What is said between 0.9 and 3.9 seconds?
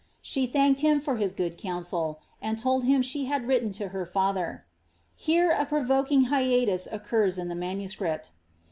for his good counsel, and told him she had written to